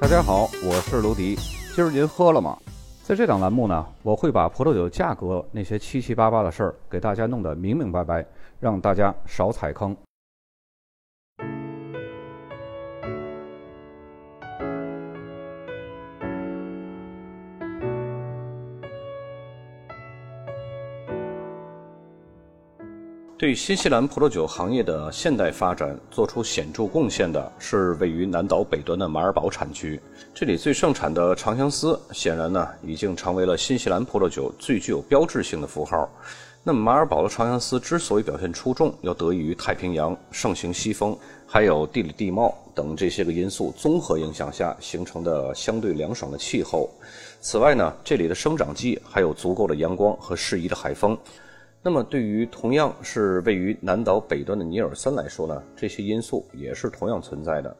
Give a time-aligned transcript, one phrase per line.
[0.00, 1.36] 大家好，我是卢迪。
[1.76, 2.56] 今儿您喝了吗？
[3.02, 8.24] 在这档栏目呢，我会把葡萄酒价格那些七七八八的事儿给大家弄得明明白白，
[8.58, 9.94] 让大家少踩坑。
[23.40, 29.98] 对新西兰葡萄酒行业的现代发展做出显著贡献的是位于南岛北端的马尔堡产区。
[30.34, 36.06] 这里最盛产的长相思，显然呢已经成为了新西兰葡萄酒最具有标志性的符号。
[36.62, 41.16] 那么马尔堡的长相思之所以表现出众，要得益于太平洋盛行西风，
[41.46, 46.90] 还有地理地貌等这些个因素综合影响下形成的相对凉爽的气候。
[47.40, 51.16] 此外呢，这里的生长季还有足够的阳光和适宜的海风。
[51.82, 57.74] 那么，对于同样是位于南岛北端的尼尔森来说呢，这些因素也是同样存在的。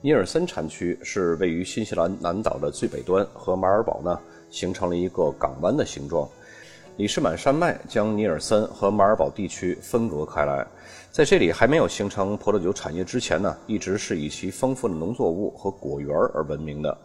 [0.00, 6.26] 尼尔森产区是位于新西兰南岛的最北端，和马尔堡呢形成了一个港湾的形状。
[6.96, 10.66] 里士满山脉将尼尔森和马尔堡地区分隔开来。
[11.10, 16.96] 在这里还没有形成葡萄酒产业之前呢，一直是以其丰富的农作物和果园而闻名的。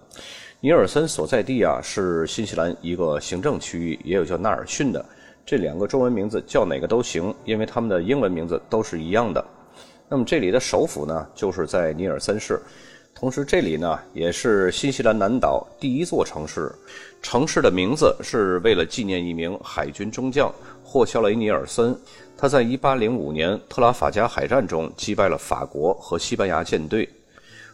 [0.61, 5.03] 尼尔森所在地啊，是新西兰一个行政区域，也有叫纳尔逊的。
[5.50, 9.44] 这两个中文名字叫哪个都行，因为他们的英文名字都是一样的。
[10.08, 12.61] 那么这里的首府呢，就是在尼尔森市，
[13.16, 16.72] 同时这里呢也是新西兰南岛第一座城市。
[17.20, 22.00] 城市的名字是为了纪念一名海军中将霍肖雷尼尔森，
[22.38, 27.09] 他在1805年特拉法加海战中击败了法国和西班牙舰队。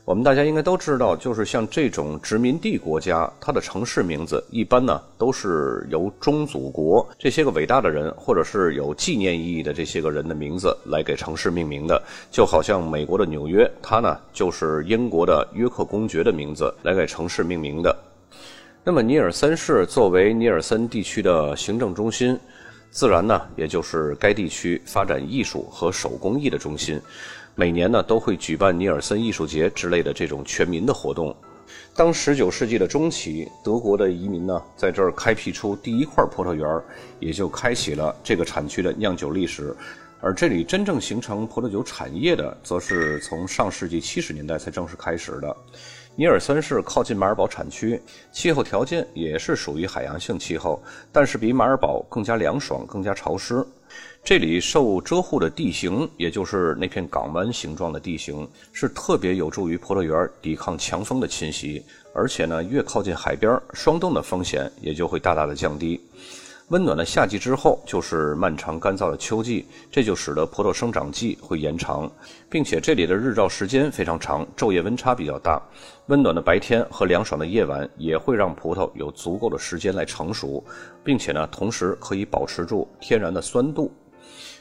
[0.05, 11.99] 我们大家应该都知道，就是像这种殖民地国家，它的城市名字一般呢都是由中祖国这些个伟大的人，或者是有纪念意义的这些个人的名字来给城市命名的。
[12.29, 17.97] 就好像美国的纽约，它呢就是英国的约克公爵的名字来给城市命名的。
[18.83, 22.37] 那么尼尔森市作为尼尔森地区的行政中心，
[22.91, 27.01] 自然呢也就是该地区发展艺术和手工艺的中心。
[27.55, 31.33] 每年呢都会举办尼尔森艺术节之类的这种全民的活动。
[31.95, 36.67] 当十九世纪的中期，德国的移民呢在这儿开辟出第一块葡萄园，
[37.19, 39.73] 也就开启了这个产区的酿酒历史。
[40.25, 45.55] 而这里真正形成葡萄酒产业的，则是从上世纪七十年代才正式开始的。
[46.15, 50.81] 尼尔森市靠近马尔堡产区，气候条件也是属于海洋性气候，
[51.11, 53.63] 但是比马尔堡更加凉爽、更加潮湿。
[54.23, 61.85] 这里受遮护的地形，也就是那片港湾形状的地形，是特别有助于葡萄园抵抗强风的侵袭。
[62.15, 66.01] 而且呢，越靠近海边，霜冻的风险也就会大大的降低。
[66.69, 72.11] 温暖的夏季之后，就是漫长干燥的秋季，这就使得葡萄生长季会延长，
[72.49, 75.61] 并且这里的日照时间非常长，昼夜温差比较大。
[76.07, 80.63] 温暖的白天和凉爽的夜晚也会让葡萄有足够的时间来成熟，
[81.03, 83.93] 并且呢，同时可以保持住天然的酸度。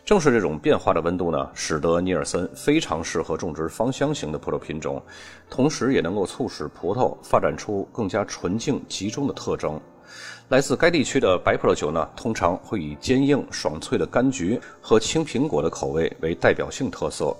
[0.05, 5.03] 正是这种变化的温度呢，使得尼尔森非常适合种植芳香型的葡萄品种，
[5.49, 9.81] 同时也能够促使葡萄发展出更加纯净、集中的特征。
[10.49, 17.37] 来自该地区的白葡萄酒呢，通常会以坚硬、爽脆的柑橘和青苹果的口味为代表性特色。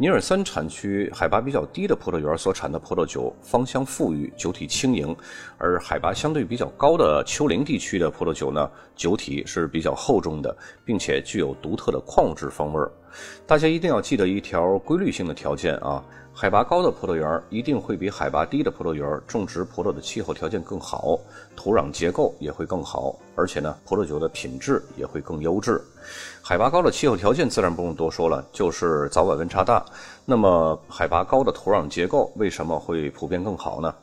[0.00, 5.14] 尼尔森产区海拔比较低的葡萄园所产的葡萄酒芳香馥郁，酒体轻盈；
[5.58, 10.56] 而海拔相对比较高的丘陵地区的葡萄酒呢，酒体是比较厚重的，
[10.86, 12.80] 并且具有独特的矿物质风味。
[13.46, 16.02] 大家一定要记得一条规律性的条件啊，
[16.32, 21.18] 海拔高的葡萄园一定会比海拔低的葡萄园种植葡萄的气候条件更好，
[21.54, 25.78] 土壤结构也会更好，而且呢，葡萄酒的品质也会更优质。
[26.50, 29.86] 海拔高的气候条件自然不用多说了，就是早晚温差大。
[30.24, 33.94] 那么，海拔高的土壤结构为什么会普遍更好呢？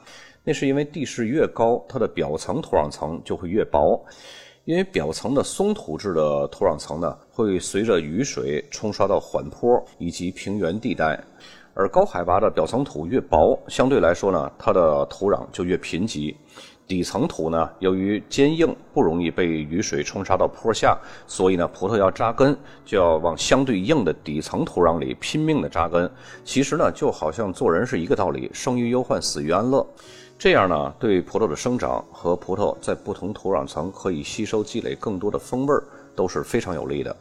[0.46, 4.02] 那是因为地势越高，它的表层土壤层就会越薄。
[4.63, 11.21] 因为表层的松土质的土壤层呢，会随着雨水冲刷到缓坡以及平原地带，
[11.74, 16.33] 而高海拔的表层土越薄，相对来说呢，它的土壤就越贫瘠。
[16.88, 20.98] 底层土呢，由于坚硬，不容易被雨水冲刷到坡下，
[21.28, 26.10] 所以呢，葡萄要扎根，就要往相对硬的底层土壤里拼命的扎根。
[26.45, 29.86] 其实呢，就好像做人是一个道理，生于忧患，死于安乐。
[30.39, 35.83] 这样呢，对葡萄的生长和葡萄在不同土壤层可以吸收积累更多的风味儿
[36.16, 37.13] 都是非常有利的，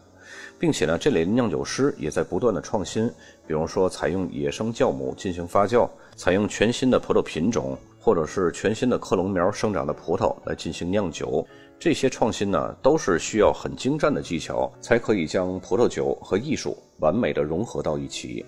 [0.59, 3.07] 并且呢，这类酿酒师也在不断的创新，
[3.47, 11.47] 比如说采用野生酵母进行发酵，采用全新的葡萄品种，或者是全新的克隆苗生长的葡萄来进行酿酒。
[11.79, 18.47] 这些创新呢，都是需要很精湛的技巧，才可以将葡萄酒和艺术完美的融合到一起。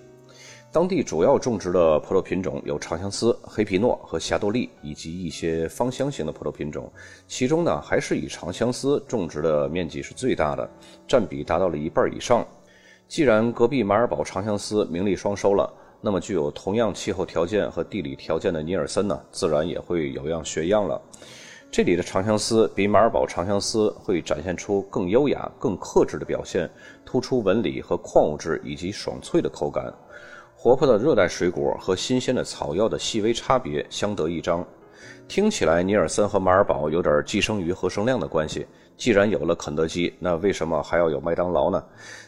[0.70, 6.92] 当地主要种植的葡萄品种有长相思、黑皮诺和霞多丽，以及一些芳香型的葡萄品种。
[7.26, 10.68] 其中呢，还是以长相思种植的面积是最大的，
[11.06, 12.46] 占比达到了一半以上。
[13.08, 15.72] 既然隔壁马尔堡长相思名利双收了，
[16.02, 21.00] 那么具有同样气候条件和地理条件的尼尔森呢，自然也会有样学样了。
[21.70, 26.68] 这里的长相思比马尔堡长相思会展现出更优雅、更克制的表现，
[27.06, 29.92] 突出纹理和矿物质以及爽脆的口感。
[30.60, 34.66] 活泼的热带水果和新鲜的草药的细微差别相得益彰，
[35.28, 38.66] 听起来尼尔森和马尔堡有点寄生于和生量的关系。
[38.96, 41.80] 既然有了肯德基，那为什么还要有麦当劳呢？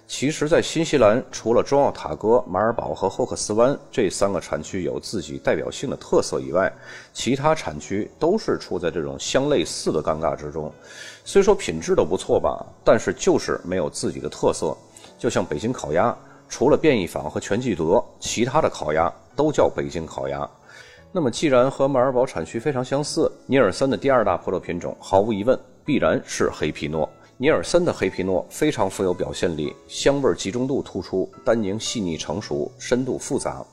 [0.06, 6.72] 其实，在新西兰，除了中奥塔哥、马尔堡和霍克斯湾这三个产区有自己代表性的特色以外，
[7.12, 10.72] 其他产区都是处在这种相类似的尴尬之中。
[11.24, 14.76] 虽说品质都不错吧，但是就是没有自己的特色，
[15.18, 16.16] 就像北京烤鸭。
[16.50, 20.46] 除了变异坊和全聚德，其他的烤鸭都叫北京烤鸭。
[21.12, 27.08] 那么，既然和马尔堡产区非常相似，尼尔森的第二大葡萄品种毫无疑问必然是黑皮诺。
[27.36, 33.64] 尼尔森的黑皮诺非常富有表现力，香味集中度突出，单宁细腻成熟，深度复杂。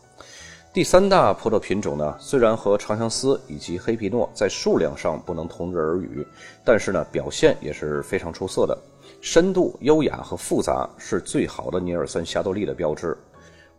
[0.72, 6.26] 第三大葡萄品种呢，虽然和长相思以及黑皮诺在数量上不能同日而语，
[6.64, 8.78] 但是呢，表现也是非常出色的。
[9.20, 13.18] 深度、优雅和复杂是最好的尼尔森霞多丽的标志，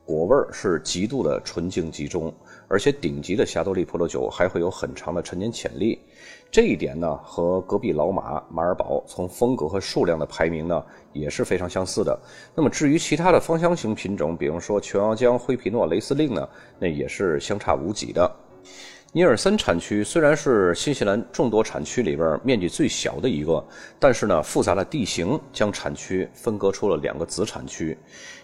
[0.04, 2.32] 果味儿是极度的纯净集中，
[2.66, 6.00] 而且顶级的霞多丽葡萄酒还会有很长的陈年潜力。
[6.50, 10.82] 这一点呢，和隔壁老马马尔堡从风格和数量的排名呢
[11.12, 12.18] 也是非常相似的。
[12.54, 16.48] 那么至于其他的芳香型品种，比如说琼瑶浆、灰皮诺、雷司令呢，
[16.78, 18.30] 那也是相差无几的。
[19.10, 23.64] 尼尔森产区虽然是新西兰众多产区里边面积最小的一个，
[23.98, 27.96] 但是呢，复杂的地形将产区分割出了两个子产区，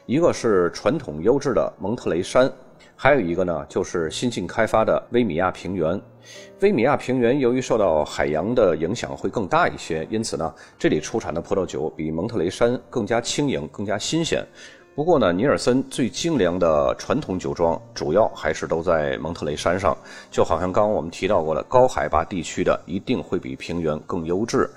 [0.07, 2.51] 一个是传统优质的蒙特雷山，
[2.97, 6.01] 还有一个呢就是新近开发的威米亚平原。
[6.61, 14.43] 威米亚平原由于受到海洋的影响会更大一些，因此呢，这里出产的葡萄酒比蒙特雷山更加轻盈、更加新鲜。
[14.95, 19.97] 不过呢，尼尔森最精良的传统酒庄主要还是都在蒙特雷山上，
[20.31, 24.71] 就好像刚刚我们提到过的，高海拔地区的一定会比平原更优质。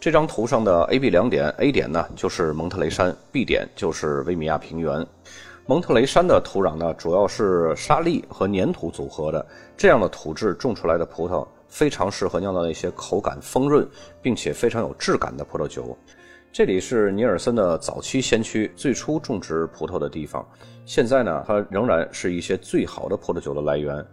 [0.00, 5.06] 这张图上的 A、B 两点，A 点呢就是蒙特雷山，B 点就是维米亚平原。
[5.66, 9.44] 蒙特雷山的土壤呢主要是沙砾和粘土组合的，
[9.76, 13.86] 这样的土质种出来的葡萄非常适合酿造那些口感丰润
[14.22, 15.94] 并且非常有质感的葡萄酒。
[16.50, 20.44] 这里是尼尔森的早期先驱，最初种植葡萄的地方。
[20.84, 24.04] 现在呢，它仍然是一些最好的葡萄酒的来源。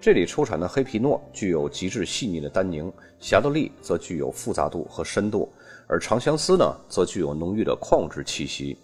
[0.00, 5.50] 这里出产的黑皮诺具有极致细腻的单宁，霞多丽则具有复杂度和深度，
[5.86, 8.76] 而长相思呢，则具有浓郁的矿物质气息。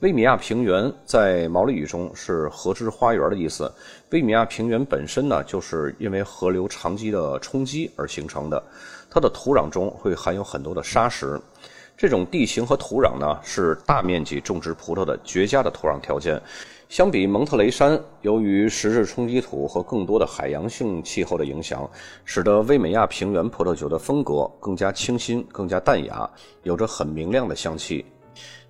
[0.00, 3.72] 威米亚平原在毛利语中是“河之花园”的意思。
[4.10, 8.62] 威米亚平原本身呢，就是因为河流长期的冲击而形成的，
[9.08, 11.40] 它的土壤中会含有很多的砂石。
[11.96, 16.40] 这种地形和土壤呢，是大面积种植葡萄的绝佳的土壤条件。
[16.90, 21.88] 相比蒙特雷山，由于石质冲积土和更多的海洋性气候的影响，
[22.26, 26.28] 使得威美亚平原葡萄酒的风格更加清新、更加淡雅，
[26.64, 28.04] 有着很明亮的香气。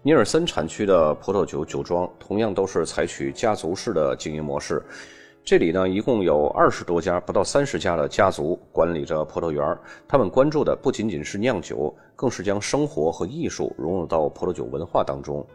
[0.02, 4.80] 尼尔森产区的葡萄酒酒庄同样都是采取家族式的经营模式。
[5.46, 15.46] 这里呢，一共有二十多家，不到三十家的家族管理着葡萄园他们关注的不仅仅是酿酒，更是将生活和艺术融入到葡萄酒文化当中。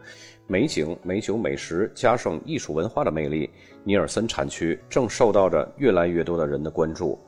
[0.46, 3.50] 美景、美酒、美食，加上艺术文化的魅力，
[3.84, 7.18] 尼尔森产区正受到着越来越多的人的关注，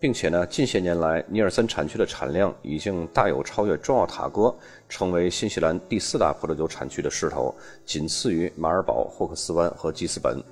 [0.00, 4.56] 并且呢，近些年来，尼尔森产区的产量已经大有超越中奥塔哥，
[4.88, 7.54] 成为新西兰第四大葡萄酒产区的势头，
[7.84, 10.42] 仅次于马尔堡、霍克斯湾和基斯本。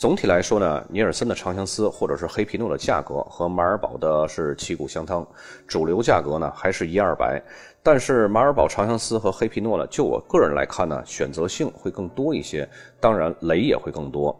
[0.00, 5.26] 总体来说呢，尼尔森的长相思或者是黑皮诺的价格和马尔堡的是旗鼓相当，
[5.66, 7.38] 主流价格呢还是一二百。
[7.82, 12.66] 但是马尔堡长相思和黑皮诺呢，就我个人来看呢，选择性会更多一些，
[12.98, 14.34] 当然雷也会更多。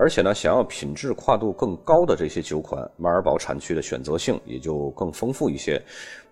[0.00, 5.78] 而且呢，想要品质跨度更高的这些酒款，马尔堡产区的选择性也就更丰富一些。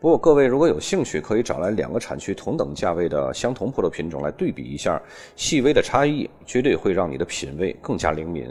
[0.01, 4.99] 不过各位如果有兴趣，可以找来两个产区同等价位的相同葡萄品种来对比一下，
[5.37, 8.49] 细微的差异绝对会让你的品味更加灵敏。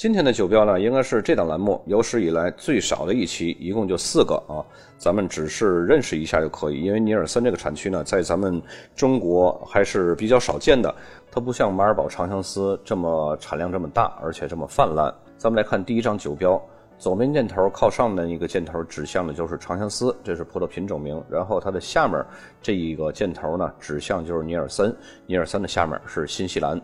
[0.00, 4.64] 今天的酒标呢，应该是这档栏目有史以来最少的一期，一共就四个啊。
[4.96, 8.62] 咱们只是认识一下就可以，因为尼尔森这个产区呢，在咱们
[8.96, 10.94] 中国还是比较少见的。
[11.30, 15.14] 它不像马尔堡长相思这么产量这么大，而且这么泛滥。
[15.36, 16.58] 咱们来看第一张酒标，
[16.96, 21.22] 左边箭头靠上的一个箭头指向的就是长相思，这是葡萄品种名。
[21.28, 22.24] 然后它的下面
[22.62, 26.80] 这一个箭头呢，指向就是尼尔森，尼尔森的下面是新西兰。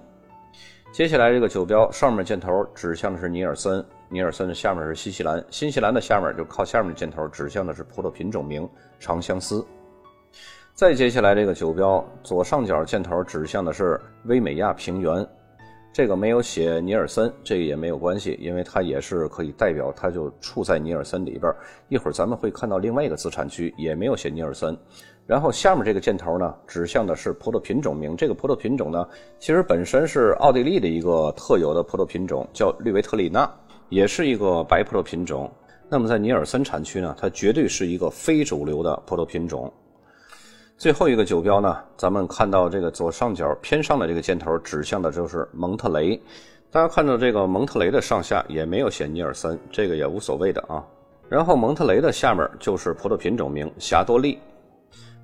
[0.97, 8.67] 接下来这个酒标上面箭头指向的是尼尔森，尼尔森的下面是新西兰，新西兰的下面就靠下面的箭头指向的是葡萄品种名
[8.99, 9.63] 长相思。
[10.73, 15.13] 再接下来这个酒标左上角箭头指向的是威美亚平原，
[15.97, 21.51] 这个没有写尼尔森，这个也没有关系，因为它也是可以代表它就处在尼尔森里边。
[21.89, 24.77] 一会儿咱们会看到另外一个自产区也没有写尼尔森。
[25.25, 28.15] 然后下面这个箭头呢，指向的是葡萄品种名。
[28.15, 33.51] 这个葡萄品种呢，其实本身是奥地利的一个特有的葡萄品种，叫绿维特里纳，
[33.89, 35.51] 也是一个白葡萄品种。
[35.89, 39.73] 那么在尼尔森产区呢，它绝对是一个非主流的葡萄品种。
[40.79, 46.21] 最后一个酒标呢，咱们看到这个左上角偏上的这个箭头指向的就是蒙特雷。
[46.71, 50.85] 大家看到这个蒙特雷的上下也没有写尼尔森，这个也无所谓的啊。
[51.31, 54.39] 然后蒙特雷的下面就是葡萄品种名霞多丽。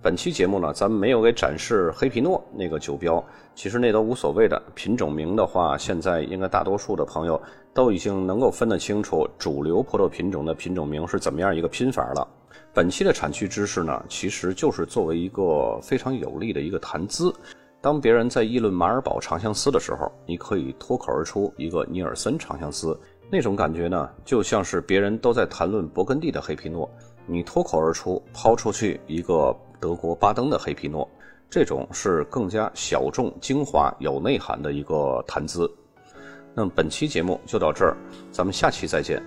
[0.03, 4.61] 本期节目呢，咱们没有给展示黑皮诺那个酒标，其实那都无所谓的。
[4.75, 7.41] 品种名的话，现在应该大多数的朋友
[7.73, 12.27] 都已经能够分得清楚主流葡萄品种的品种名是怎么样一个拼法了。
[12.75, 17.33] 本期的产区知识呢，其实就是作为一个非常有力的一个谈资。
[17.81, 22.99] 当别人在议论马尔堡长相思的时候，你可以脱口而出一个尼尔森长相思，
[23.31, 26.91] 那种感觉呢，就像是别人都在谈论勃艮第的黑皮诺，
[27.25, 29.57] 你脱口而出抛出去一个。
[29.83, 31.11] 德国巴登的黑皮诺，
[31.51, 35.69] 这种是更加小众、精华、有内涵的一个谈资。
[36.55, 37.97] 那么本期节目就到这儿，
[38.31, 39.21] 咱们下期再见。